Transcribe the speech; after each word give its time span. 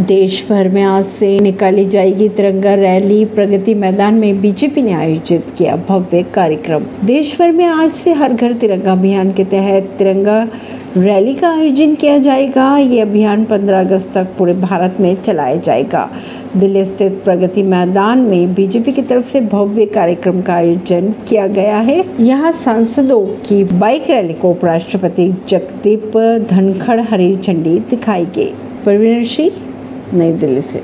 देश 0.00 0.46
भर 0.50 0.68
में 0.68 0.82
आज 0.82 1.04
से 1.04 1.40
निकाली 1.40 1.84
जाएगी 1.84 2.28
तिरंगा 2.28 2.74
रैली। 2.74 3.24
प्रगति 3.24 3.74
मैदान 3.74 4.14
में 4.14 4.40
बीजेपी 4.40 4.82
ने 4.82 4.92
आयोजित 4.92 5.50
किया 5.58 5.76
भव्य 5.76 6.22
कार्यक्रम। 6.22 6.84
देश 7.04 7.38
भर 7.38 7.52
में 7.52 7.64
आज 7.64 7.90
से 7.90 8.12
हर 8.12 8.32
घर 8.32 8.52
तिरंगा 8.52 8.92
अभियान 8.92 9.32
के 9.32 9.44
तहत 9.44 9.82
तिरंगा 9.98 10.48
रैली 10.96 11.34
का 11.34 11.50
आयोजन 11.50 11.94
किया 11.94 12.18
जाएगा। 12.18 12.78
ये 12.78 13.00
अभियान 13.00 13.44
15 13.44 13.80
अगस्त 13.80 14.10
तक 14.14 14.26
पूरे 14.38 14.54
भारत 14.54 14.96
में 15.00 15.14
चलाया 15.22 15.56
जाएगा। 15.56 16.10
दिल्ली 16.56 16.84
स्थित 16.84 17.20
प्रगति 17.24 17.62
मैदान 17.62 18.18
में 18.18 18.54
बीजेपी 18.54 18.92
की 18.92 19.02
तरफ़ 19.02 19.24
से 19.24 19.40
भव्य 19.40 19.86
कार्यक्रम 19.86 20.40
का 20.42 20.54
आयोजन 20.54 21.14
किया 21.28 21.46
गया 21.46 21.76
है। 21.76 22.04
यहाँ 22.20 22.52
सांसदों 22.52 23.26
की 23.26 23.64
बाइक 23.64 24.10
रैली 24.10 24.34
को 24.34 24.50
उपराष्ट्रपति 24.50 25.34
जगदीप 25.48 26.16
धनखड़ 26.50 27.00
हरी 27.00 27.36
झंडी 27.36 27.78
दिखाई 27.78 28.24
गई। 28.24 28.52
परवीन 28.86 29.24
सिंह 29.24 29.50
на 30.12 30.30
иделиси. 30.30 30.72